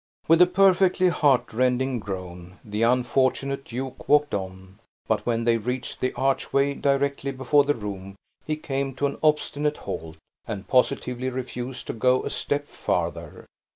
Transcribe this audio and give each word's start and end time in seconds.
With 0.27 0.41
a 0.41 0.47
perfectly 0.47 1.09
heart 1.09 1.53
rending 1.53 1.99
groan, 1.99 2.57
the 2.65 2.81
unfortunate 2.81 3.63
duke 3.65 4.09
walked 4.09 4.33
on; 4.33 4.79
but 5.07 5.23
when 5.27 5.43
they 5.43 5.57
reached 5.57 5.99
the 5.99 6.11
archway 6.13 6.73
directly 6.73 7.29
before 7.31 7.65
the 7.65 7.75
room, 7.75 8.15
he 8.43 8.55
came 8.55 8.95
to 8.95 9.05
an 9.05 9.19
obstinate 9.21 9.77
halt, 9.85 10.17
and 10.47 10.67
positively 10.67 11.29
refused 11.29 11.85
to 11.85 11.93
go 11.93 12.23
a 12.23 12.31
step 12.31 12.65
farther. 12.65 13.45